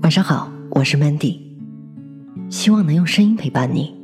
[0.00, 1.38] 晚上好，我是 Mandy，
[2.48, 3.94] 希望能用声音陪伴你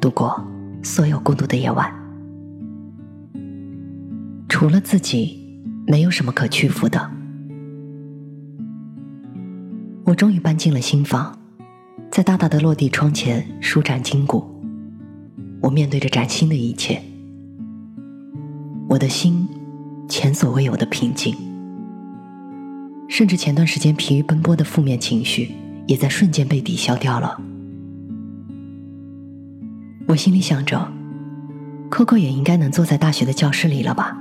[0.00, 0.46] 度过
[0.82, 1.92] 所有孤独的夜晚。
[4.48, 7.10] 除了自己，没有什么可屈服的。
[10.04, 11.36] 我终于搬进了新房，
[12.10, 14.44] 在大大的落地窗前舒展筋骨。
[15.60, 17.02] 我面对着崭新的一切，
[18.88, 19.46] 我的心
[20.08, 21.34] 前所未有的平静。
[23.12, 25.54] 甚至前段时间疲于奔波的负面情绪，
[25.86, 27.38] 也在瞬间被抵消掉了。
[30.08, 30.90] 我心里想着
[31.90, 34.16] ，Coco 也应该能坐在大学的教室里了吧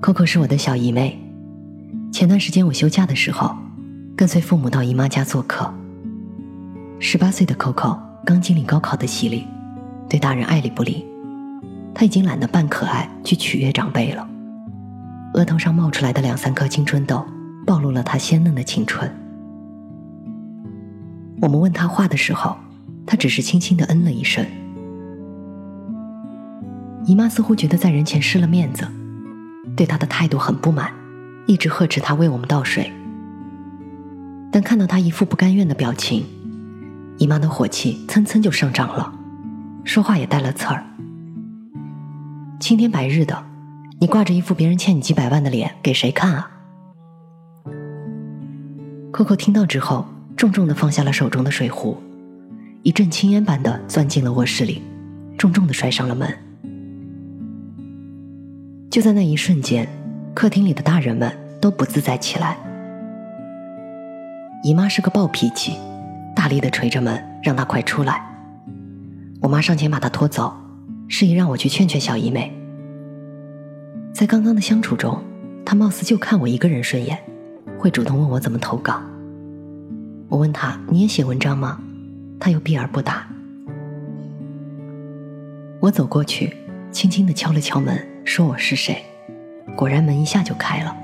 [0.00, 1.18] ？Coco 是我的小姨妹。
[2.12, 3.56] 前段时间我休假的时候，
[4.16, 5.74] 跟随父母到姨妈家做客。
[7.00, 9.44] 十八岁的 Coco 刚经历高考的洗礼，
[10.08, 11.04] 对大人爱理不理，
[11.92, 14.24] 她已经懒得扮可爱去取悦长辈了。
[15.38, 17.24] 额头上冒出来的两三颗青春痘，
[17.64, 19.08] 暴露了她鲜嫩的青春。
[21.40, 22.56] 我们问她话的时候，
[23.06, 24.44] 她只是轻轻的嗯了一声。
[27.04, 28.88] 姨妈似乎觉得在人前失了面子，
[29.76, 30.92] 对她的态度很不满，
[31.46, 32.92] 一直呵斥她为我们倒水。
[34.50, 36.26] 但看到她一副不甘愿的表情，
[37.16, 39.12] 姨妈的火气蹭蹭就上涨了，
[39.84, 40.82] 说话也带了刺儿。
[42.58, 43.44] 青天白日的。
[44.00, 46.48] 你挂着一副别人欠你几百万的脸给谁看啊
[49.12, 51.96] ？Coco 听到之后，重重的放下了手中的水壶，
[52.84, 54.82] 一阵青烟般的钻进了卧室里，
[55.36, 56.32] 重重的摔上了门。
[58.88, 59.88] 就在那一瞬间，
[60.32, 62.56] 客厅里的大人们都不自在起来。
[64.62, 65.76] 姨妈是个暴脾气，
[66.36, 68.24] 大力的捶着门，让她快出来。
[69.40, 70.56] 我妈上前把她拖走，
[71.08, 72.54] 示意让我去劝劝小姨妹。
[74.18, 75.22] 在刚刚的相处中，
[75.64, 77.16] 他貌似就看我一个人顺眼，
[77.78, 79.00] 会主动问我怎么投稿。
[80.28, 81.78] 我问他：“你也写文章吗？”
[82.40, 83.28] 他又避而不答。
[85.78, 86.52] 我走过去，
[86.90, 89.04] 轻轻的敲了敲门，说我是谁。
[89.76, 90.96] 果然门一下就开了。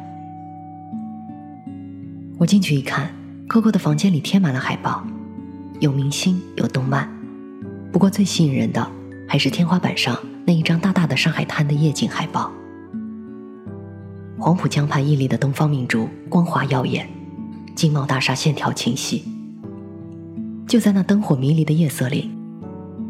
[2.36, 3.12] 我进去一看
[3.48, 5.04] ，Coco 的房间里贴满了海报，
[5.78, 7.08] 有明星，有动漫，
[7.92, 8.84] 不过最吸引人的
[9.28, 12.50] 还是天花板上那一张大大的上海滩的夜景海报。
[14.38, 17.08] 黄浦江畔屹立的东方明珠光华耀眼，
[17.74, 19.24] 金茂大厦线条清晰。
[20.66, 22.30] 就在那灯火迷离的夜色里，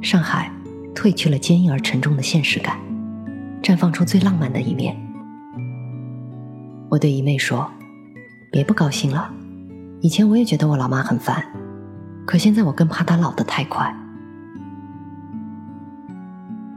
[0.03, 0.53] 上海
[0.95, 2.79] 褪去了坚硬而沉重的现实感，
[3.63, 4.97] 绽放出最浪漫的一面。
[6.91, 7.71] 我对姨妹说
[8.53, 9.33] ：“别不高兴了，
[10.03, 11.45] 以前我也觉得我老妈很烦，
[12.27, 13.97] 可现在我更怕她老得太快。”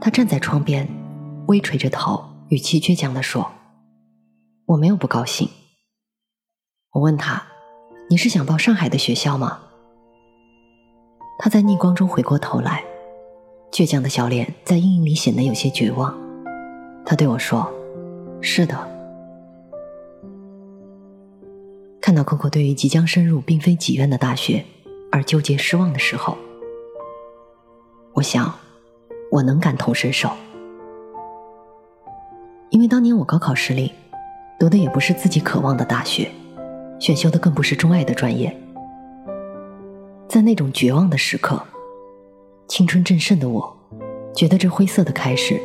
[0.00, 0.88] 她站在窗边，
[1.46, 3.48] 微垂着头，语气倔强地说。
[4.68, 5.48] 我没有不高兴。
[6.92, 7.42] 我问他
[8.10, 9.60] ：“你是想报上海的学校吗？”
[11.40, 12.84] 他在逆光中回过头来，
[13.72, 16.14] 倔强的小脸在阴影里显得有些绝望。
[17.06, 17.66] 他对我说
[18.42, 18.76] ：“是的。”
[21.98, 24.62] 看到 Coco 对于即将深入并非己愿的大学
[25.10, 26.36] 而纠结失望的时候，
[28.12, 28.52] 我想
[29.30, 30.30] 我能感同身受，
[32.68, 33.94] 因为当年我高考失利。
[34.58, 36.28] 读的也不是自己渴望的大学，
[36.98, 38.54] 选修的更不是钟爱的专业。
[40.28, 41.62] 在那种绝望的时刻，
[42.66, 43.76] 青春正盛的我，
[44.34, 45.60] 觉得这灰色的开始，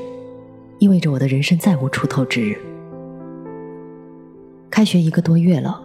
[0.77, 2.55] 意味着我的人生再无出头之日。
[4.69, 5.81] 开学一个多月了，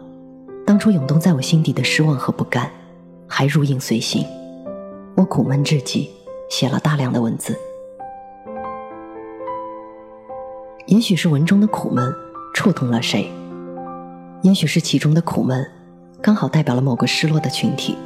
[0.67, 2.71] 当初涌动在我心底的失望和不甘，
[3.27, 4.23] 还如影随形。
[5.17, 6.11] 我苦闷至极，
[6.51, 7.59] 写了大量的文字。
[10.87, 12.15] 也许是文中的苦闷。
[12.55, 13.31] 触动了谁？
[14.43, 15.69] 也许是其中的苦闷，
[16.23, 17.97] 刚好代表了某个失落的群体。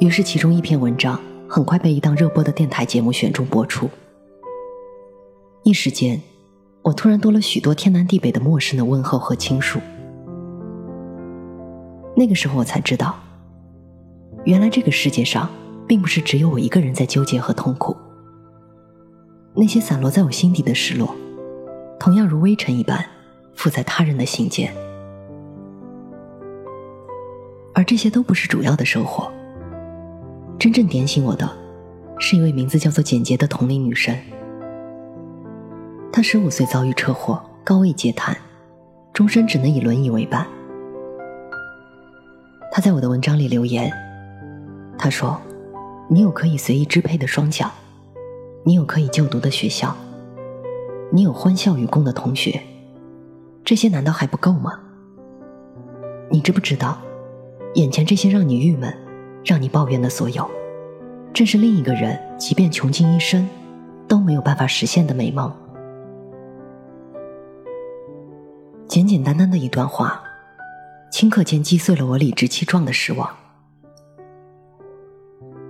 [0.00, 3.88] 于是，其中一篇文章很快被一档热播的电台节目选中播出。
[5.62, 6.20] 一时间，
[6.82, 9.78] 我突然多了许多天南地北的陌生的问候和倾诉。
[12.16, 13.14] 那个时候，我才知道，
[14.44, 15.48] 原来这个世界上
[15.86, 17.96] 并不是只有我一个人在纠结和痛苦。
[19.54, 21.14] 那些散落在我心底的失落，
[22.02, 23.04] 同样如微尘一般。
[23.54, 24.74] 附在他人的心间，
[27.74, 29.30] 而这些都不是主要的收获。
[30.58, 31.48] 真正点醒我的，
[32.18, 34.16] 是一位名字叫做简洁的同龄女生。
[36.10, 38.36] 她十五岁遭遇车祸，高位截瘫，
[39.12, 40.44] 终身只能以轮椅为伴。
[42.72, 43.92] 她在我的文章里留言，
[44.98, 45.40] 她说
[46.10, 47.70] ：“你有可以随意支配的双脚，
[48.64, 49.94] 你有可以就读的学校，
[51.12, 52.60] 你有欢笑与共的同学。”
[53.64, 54.80] 这些难道还不够吗？
[56.28, 56.98] 你知不知道，
[57.74, 58.92] 眼前这些让你郁闷、
[59.44, 60.50] 让你抱怨的所有，
[61.32, 63.48] 正是另一个人即便穷尽一生
[64.08, 65.52] 都没有办法实现的美梦。
[68.88, 70.20] 简简单单的一段话，
[71.12, 73.30] 顷刻间击碎了我理直气壮的失望。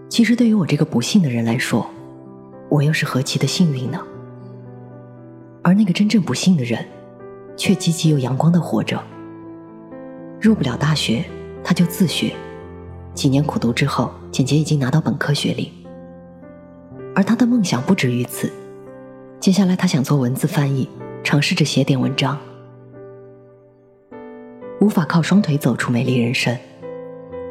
[0.09, 1.87] 其实，对于我这个不幸的人来说，
[2.69, 4.01] 我又是何其的幸运呢？
[5.63, 6.85] 而那个真正不幸的人，
[7.57, 9.01] 却积极又阳光的活着。
[10.41, 11.25] 入不了大学，
[11.63, 12.33] 他就自学，
[13.15, 15.73] 几年苦读之后，简洁已经拿到本科学历。
[17.15, 18.51] 而他的梦想不止于此，
[19.39, 20.89] 接下来他想做文字翻译，
[21.23, 22.37] 尝试着写点文章。
[24.81, 26.59] 无法靠双腿走出美丽人生，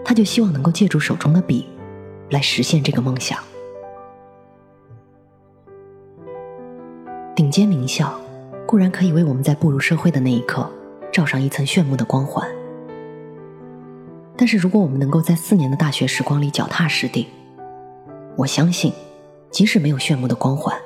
[0.04, 1.66] 他就希望能够借助手中的笔，
[2.32, 3.40] 来实现这个梦想。
[7.52, 8.18] 顶尖名校
[8.66, 10.72] 固然可以为我们在步入社会的那一刻
[11.12, 12.50] 罩上一层炫目的光环，
[14.38, 17.28] 但是如果我们能够在四年的大学时光里脚踏实地，
[18.38, 18.94] 我相信，
[19.50, 20.80] 即使没有炫目的光环，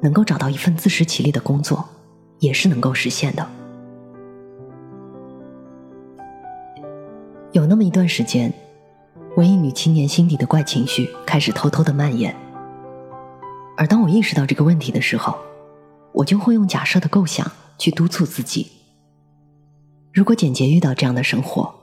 [0.00, 1.84] 能够找到一份自食其力的工作，
[2.38, 3.46] 也是能够实现的。
[7.52, 8.50] 有那么一段时间，
[9.36, 12.34] 文艺女青年心底的怪情绪开始偷偷的蔓延。
[13.76, 15.36] 而当我意识到这个问题的时候，
[16.14, 18.70] 我就会用假设的构想去督促自己：
[20.12, 21.74] 如果简洁遇到这样的生活，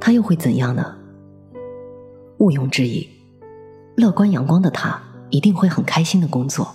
[0.00, 0.96] 他又会怎样呢？
[2.38, 3.08] 毋庸置疑，
[3.96, 6.72] 乐观阳光的他一定会很开心的工作，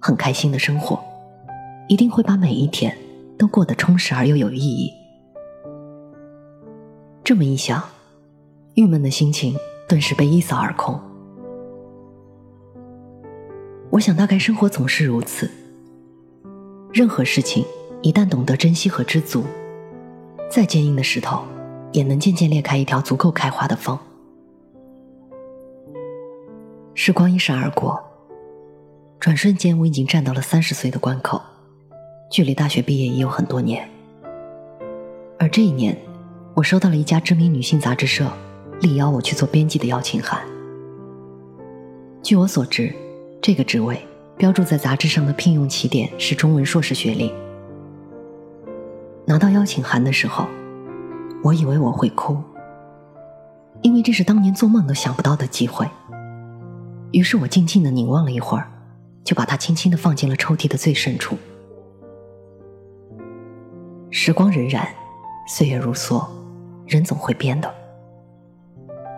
[0.00, 0.98] 很开心的生活，
[1.88, 2.96] 一定会把每一天
[3.38, 4.92] 都过得充实而又有意义。
[7.22, 7.80] 这么一想，
[8.74, 9.54] 郁闷的心情
[9.88, 11.00] 顿时被一扫而空。
[13.90, 15.48] 我想，大概生活总是如此。
[16.92, 17.64] 任何事情
[18.02, 19.44] 一旦懂得珍惜和知足，
[20.50, 21.42] 再坚硬的石头
[21.92, 23.98] 也能渐渐裂开一条足够开花的缝。
[26.94, 28.02] 时光一闪而过，
[29.20, 31.40] 转瞬间我已经站到了三十岁的关口，
[32.30, 33.88] 距离大学毕业已有很多年。
[35.38, 35.96] 而这一年。
[36.54, 38.28] 我收到了一家知名女性杂志社
[38.80, 40.42] 力邀我去做编辑的邀请函。
[42.20, 42.92] 据我所知，
[43.40, 43.96] 这个职位
[44.38, 47.34] 标注在杂志上的聘用起点是中文硕士学历。
[49.26, 50.46] 拿到邀请函的时候，
[51.42, 52.38] 我以为我会哭，
[53.82, 55.86] 因为这是当年做梦都想不到的机会。
[57.10, 58.70] 于是我静静的凝望了一会儿，
[59.24, 61.36] 就把它轻轻的放进了抽屉的最深处。
[64.10, 64.86] 时光荏苒，
[65.46, 66.24] 岁月如梭。
[66.86, 67.70] 人总会变的，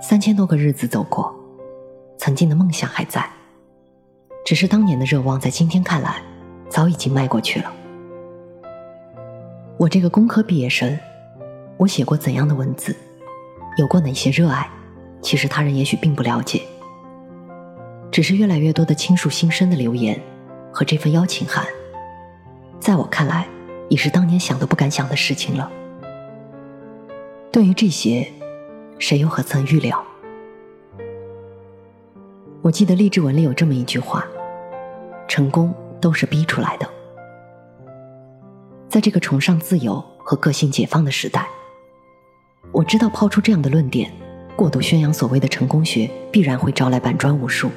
[0.03, 1.33] 三千多个日子走过，
[2.19, 3.31] 曾经的梦想还在，
[4.45, 6.23] 只是当年的热望，在今天看来，
[6.69, 7.73] 早已经迈过去了。
[9.77, 10.99] 我这个工科毕业生，
[11.77, 12.95] 我写过怎样的文字，
[13.77, 14.69] 有过哪些热爱，
[15.23, 16.63] 其实他人也许并不了解，
[18.11, 20.21] 只是越来越多的倾诉心声的留言
[20.73, 21.65] 和这份邀请函，
[22.81, 23.47] 在我看来，
[23.89, 25.71] 已是当年想都不敢想的事情了。
[27.53, 28.31] 对于这些，
[28.99, 30.05] 谁又何曾预料？
[32.63, 34.27] 我记得励志文里有这么一句话
[35.27, 36.87] ：“成功都是逼出来的。”
[38.87, 41.47] 在这个崇尚自由和个性解放的时代，
[42.71, 44.13] 我知道抛出这样的论点，
[44.57, 47.71] 过度宣扬所谓的成功学，必然会招来板砖无数。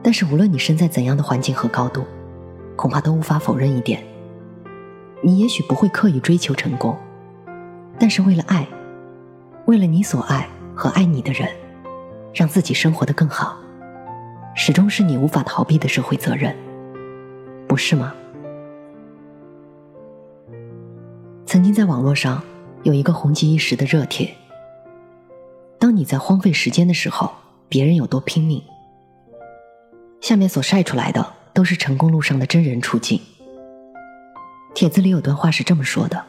[0.00, 2.04] 但是，无论你身在怎样的环境和高度，
[2.76, 4.00] 恐怕都无法否认一点：
[5.22, 6.96] 你也许不会刻意追求成功。
[7.98, 8.64] 但是为了爱，
[9.66, 11.48] 为了你所爱和爱你的人，
[12.32, 13.58] 让自己生活的更好，
[14.54, 16.54] 始终是你无法逃避的社会责任，
[17.66, 18.14] 不是吗？
[21.46, 22.42] 曾经在网络上
[22.82, 24.32] 有一个红极一时的热帖：
[25.78, 27.32] 当你在荒废时间的时候，
[27.68, 28.62] 别人有多拼命？
[30.20, 33.20] 下面所晒出来的都是成功路上的真人处境。
[34.74, 36.24] 帖子里有段话是这么说的。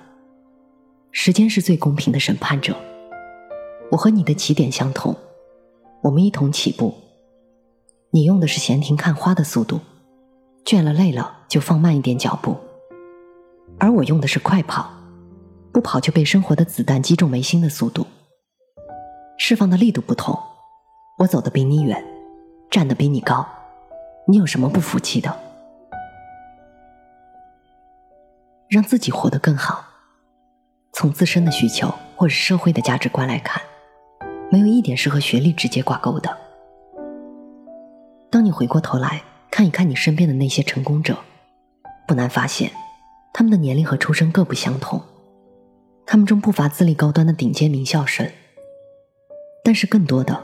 [1.12, 2.76] 时间是最公平的审判者。
[3.92, 5.16] 我和你的起点相同，
[6.02, 6.94] 我们一同起步。
[8.12, 9.80] 你用的是闲庭看花的速度，
[10.66, 12.56] 倦了累了就放慢一点脚步；
[13.78, 14.90] 而我用的是快跑，
[15.72, 18.08] 不跑就被生活的子弹击中眉心的速度。
[19.38, 20.38] 释放的力度不同，
[21.20, 22.04] 我走得比你远，
[22.72, 23.48] 站得比你高。
[24.28, 25.38] 你有什么不服气的？
[28.68, 29.86] 让自己活得更好。
[30.92, 33.62] 从自身的需求或者社会的价值观来看，
[34.52, 36.36] 没有一点是和学历直接挂钩的。
[38.32, 41.18] 当你回过头来看一看你身边的那些成功者，
[42.08, 42.72] 不难发现，
[43.34, 45.02] 他们的年龄和出身各不相同，
[46.06, 48.28] 他们中不乏资历高端的顶尖名校生，
[49.64, 50.44] 但是更多的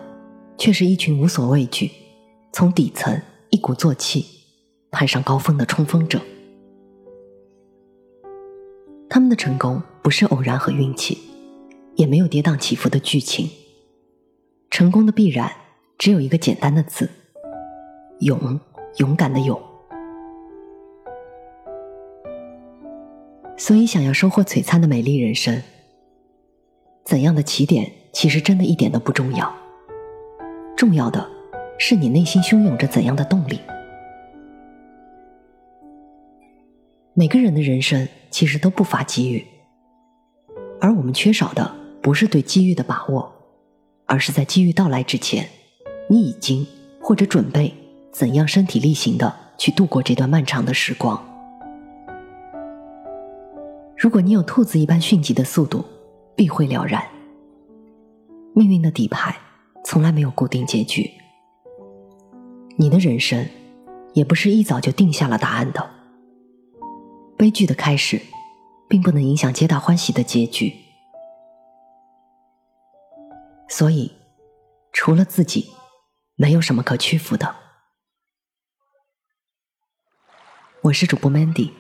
[0.58, 1.92] 却是一群无所畏惧、
[2.52, 3.20] 从底层
[3.50, 4.26] 一鼓作气
[4.92, 6.22] 攀上高峰的冲锋者。
[9.10, 11.18] 他们的成功不是偶然和运气，
[11.96, 13.50] 也没有跌宕起伏的剧情。
[14.76, 15.50] 成功的必然
[15.98, 17.10] 只有一个简单的字：
[18.20, 18.60] 勇，
[18.98, 19.58] 勇敢的勇。
[23.56, 25.64] 所以，想要收获璀璨的美丽人生，
[27.06, 29.50] 怎样的起点其实真的一点都不重要。
[30.76, 31.26] 重要的
[31.80, 33.62] 是你内心汹涌着怎样的动力。
[37.14, 39.48] 每个人的人生其实都不乏机遇，
[40.82, 43.35] 而我们缺少的不是对机遇的把握，
[44.06, 45.50] 而是在机遇到来之前，
[46.10, 46.66] 你已经
[47.02, 47.74] 或者准备
[48.12, 51.24] 怎样身体力行的去度过这段漫长的时光。
[53.98, 55.84] 如果你有兔子一般迅疾的速度，
[56.36, 57.04] 必会了然。
[58.54, 59.36] 命运的底牌
[59.84, 61.10] 从来没有固定结局，
[62.78, 63.48] 你的人生
[64.14, 65.90] 也不是一早就定下了答案的。
[67.36, 68.22] 悲剧的开始，
[68.88, 70.85] 并不能影响皆大欢喜的结局。
[73.78, 74.16] 所以，
[74.94, 75.76] 除了自己，
[76.36, 77.54] 没有什么可屈服的。
[80.84, 81.74] 我是主播 Mandy。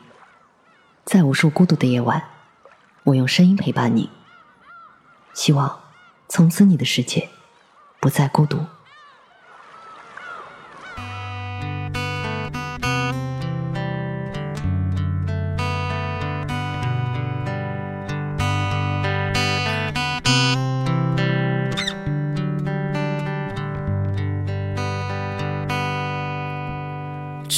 [1.06, 2.22] 在无数孤独的夜晚，
[3.06, 4.10] 我用声音陪伴你。
[5.34, 5.84] 希望
[6.28, 7.30] 从此你的世界
[8.02, 8.60] 不再孤独。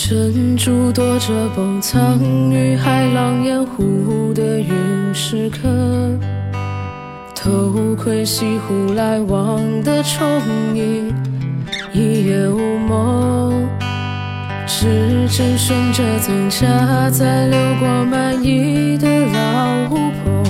[0.09, 2.17] 珍珠躲着崩藏
[2.49, 6.17] 于海浪掩护的陨石坑，
[7.35, 10.25] 偷窥西湖来往的虫
[10.73, 11.13] 影，
[11.91, 13.67] 一夜无梦。
[14.65, 20.41] 指针顺着增加在流过满溢的老湖泊，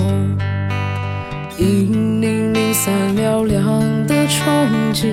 [1.58, 5.10] 引领零散嘹亮的憧憬，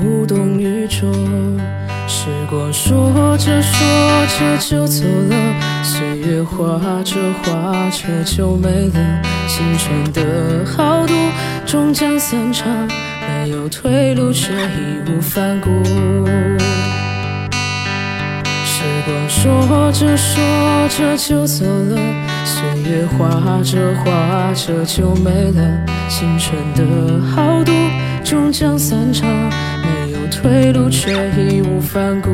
[0.00, 1.12] 无动于衷。
[2.54, 5.34] 时光说着说着就走了，
[5.82, 9.22] 岁月画着画着就没了。
[9.48, 11.12] 青春的豪赌
[11.66, 12.68] 终将散场，
[13.20, 15.68] 没有退路却义无反顾。
[18.64, 20.40] 时光说着说
[20.88, 21.96] 着就走了，
[22.44, 25.86] 岁月画着画着就没了。
[26.08, 27.72] 青春的豪赌
[28.22, 29.28] 终将散场。
[30.30, 32.30] 退路却义无反顾。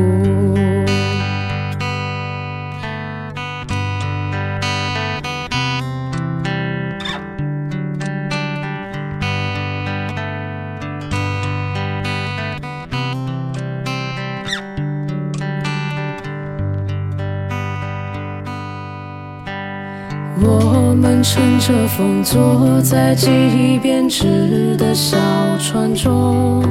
[20.43, 25.17] 我们乘着风，坐在记忆编织的小
[25.59, 26.63] 船中。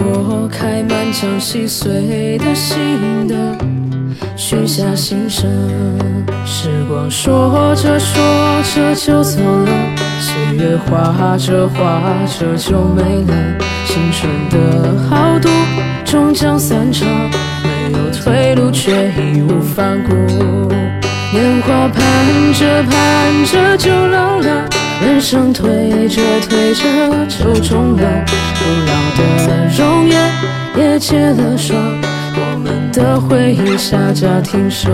[0.00, 3.34] 拨开满江细碎的心的，
[4.34, 5.46] 许下心声。
[6.46, 8.22] 时光说着说
[8.74, 9.70] 着就走了，
[10.18, 13.58] 岁月画着画着就没了。
[13.84, 15.50] 青春的豪赌
[16.02, 17.06] 终将散场，
[17.62, 20.14] 没有退路却义无反顾。
[21.32, 24.66] 年华盼着盼着就老了。
[25.02, 28.24] 人生推着推着就中了，
[28.58, 29.20] 古老的
[29.78, 30.32] 容颜
[30.76, 31.76] 也结了霜，
[32.34, 34.90] 我们的回忆下架停手。